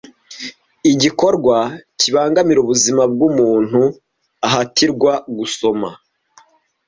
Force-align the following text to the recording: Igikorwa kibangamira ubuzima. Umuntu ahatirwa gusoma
Igikorwa 0.91 1.57
kibangamira 1.99 2.59
ubuzima. 2.61 3.01
Umuntu 3.27 3.81
ahatirwa 4.47 5.11
gusoma 5.37 5.89